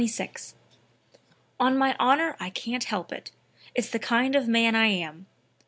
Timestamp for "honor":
1.99-2.35